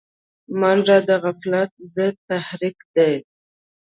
[0.59, 3.13] منډه د غفلت ضد تحرک دی